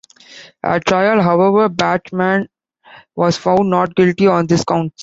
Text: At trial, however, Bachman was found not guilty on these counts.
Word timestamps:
At 0.63 0.87
trial, 0.87 1.21
however, 1.21 1.69
Bachman 1.69 2.49
was 3.15 3.37
found 3.37 3.69
not 3.69 3.93
guilty 3.93 4.25
on 4.25 4.47
these 4.47 4.63
counts. 4.65 4.99